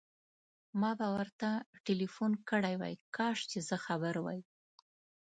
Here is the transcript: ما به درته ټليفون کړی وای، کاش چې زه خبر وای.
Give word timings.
ما 0.79 0.91
به 0.99 1.05
درته 1.15 1.49
ټليفون 1.85 2.31
کړی 2.49 2.75
وای، 2.77 2.93
کاش 3.15 3.37
چې 3.51 3.59
زه 3.67 3.75
خبر 3.85 4.15
وای. 4.21 4.41